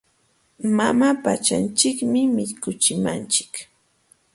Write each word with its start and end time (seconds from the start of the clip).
Mama 0.77 1.09
pachanchikmi 1.23 2.21
mikuchimanchik. 2.35 3.51